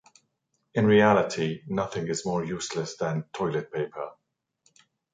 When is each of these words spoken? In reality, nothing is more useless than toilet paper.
In 0.73 0.87
reality, 0.87 1.61
nothing 1.67 2.07
is 2.07 2.25
more 2.25 2.43
useless 2.43 2.97
than 2.97 3.25
toilet 3.33 3.71
paper. 3.71 4.13